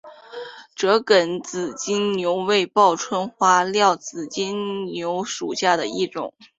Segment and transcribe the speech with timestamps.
[0.73, 6.33] 折梗紫金牛为报春花科紫金牛属下的一个种。